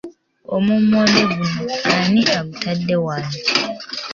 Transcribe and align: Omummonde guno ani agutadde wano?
Omummonde 0.55 1.21
guno 1.31 1.75
ani 1.95 2.21
agutadde 2.39 2.95
wano? 3.05 3.31